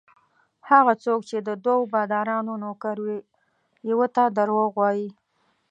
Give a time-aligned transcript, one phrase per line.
[0.69, 3.19] هغه څوک چې د دوو بادارانو نوکر وي
[3.89, 5.09] یوه ته درواغ وايي.